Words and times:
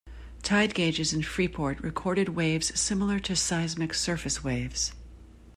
Tide 0.41 0.73
gauges 0.73 1.13
in 1.13 1.21
Freeport 1.21 1.79
recorded 1.79 2.29
waves 2.29 2.71
similar 2.79 3.19
to 3.19 3.35
seismic 3.35 3.93
surface 3.93 4.43
waves. 4.43 4.93